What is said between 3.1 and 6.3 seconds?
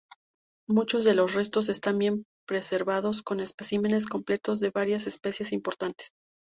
con especímenes completos de varias especies importantes.